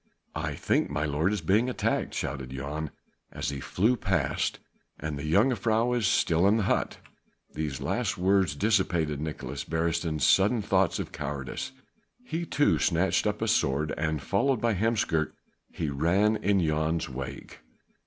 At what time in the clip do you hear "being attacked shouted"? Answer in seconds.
1.41-2.49